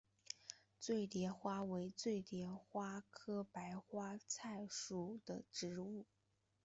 [0.79, 6.07] 醉蝶花为醉蝶花科白花菜属的植物。